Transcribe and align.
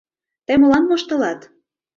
Тый 0.45 0.55
молан 0.59 0.83
воштылат? 0.89 1.39